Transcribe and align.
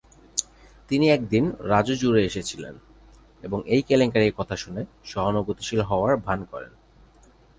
তিনি 0.89 1.05
একদিন 1.09 1.43
রাজু 1.71 1.93
জুড়ে 1.95 2.21
এসেছিলেন, 2.25 2.75
এবং 3.43 3.59
এই 3.65 3.81
কেলেঙ্কারির 3.87 4.37
কথা 4.37 4.55
শুনে 4.55 4.81
সহানুভূতিশীল 5.05 5.81
হওয়ার 5.81 6.13
ভান 6.17 6.39
করে। 6.51 6.69